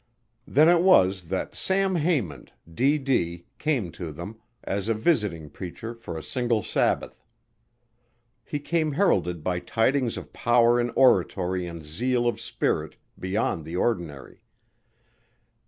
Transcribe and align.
Then 0.47 0.67
it 0.67 0.81
was 0.81 1.25
that 1.27 1.55
Sam 1.55 1.93
Haymond, 1.95 2.51
D.D., 2.73 3.45
came 3.59 3.91
to 3.91 4.11
them, 4.11 4.39
as 4.63 4.89
a 4.89 4.95
visiting 4.95 5.47
preacher 5.51 5.93
for 5.93 6.17
a 6.17 6.23
single 6.23 6.63
Sabbath. 6.63 7.23
He 8.43 8.57
came 8.57 8.93
heralded 8.93 9.43
by 9.43 9.59
tidings 9.59 10.17
of 10.17 10.33
power 10.33 10.79
in 10.81 10.89
oratory 10.95 11.67
and 11.67 11.85
zeal 11.85 12.27
of 12.27 12.41
spirit 12.41 12.95
beyond 13.19 13.63
the 13.63 13.75
ordinary. 13.75 14.41